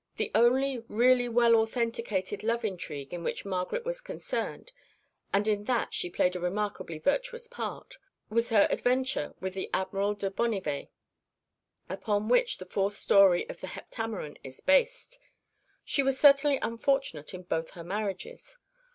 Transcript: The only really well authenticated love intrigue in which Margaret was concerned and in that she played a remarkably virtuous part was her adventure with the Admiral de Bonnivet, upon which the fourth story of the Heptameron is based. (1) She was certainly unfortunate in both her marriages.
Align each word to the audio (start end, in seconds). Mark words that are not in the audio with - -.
The 0.15 0.31
only 0.33 0.79
really 0.87 1.29
well 1.29 1.55
authenticated 1.57 2.43
love 2.43 2.65
intrigue 2.65 3.13
in 3.13 3.21
which 3.23 3.45
Margaret 3.45 3.85
was 3.85 4.01
concerned 4.01 4.71
and 5.31 5.47
in 5.47 5.65
that 5.65 5.93
she 5.93 6.09
played 6.09 6.35
a 6.35 6.39
remarkably 6.39 6.97
virtuous 6.97 7.45
part 7.47 7.99
was 8.27 8.49
her 8.49 8.67
adventure 8.71 9.35
with 9.39 9.53
the 9.53 9.69
Admiral 9.75 10.15
de 10.15 10.31
Bonnivet, 10.31 10.87
upon 11.87 12.29
which 12.29 12.57
the 12.57 12.65
fourth 12.65 12.97
story 12.97 13.47
of 13.47 13.61
the 13.61 13.67
Heptameron 13.67 14.37
is 14.43 14.59
based. 14.59 15.19
(1) 15.21 15.27
She 15.85 16.01
was 16.01 16.17
certainly 16.19 16.57
unfortunate 16.63 17.35
in 17.35 17.43
both 17.43 17.69
her 17.77 17.83
marriages. 17.83 18.57